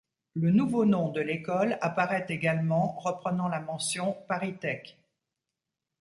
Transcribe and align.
Le 0.33 0.49
nouveau 0.49 0.83
nom 0.83 1.09
de 1.09 1.21
l'école 1.21 1.77
apparait 1.79 2.25
également 2.29 2.93
reprenant 3.01 3.47
la 3.49 3.59
mention 3.59 4.17
ParisTech. 4.27 4.97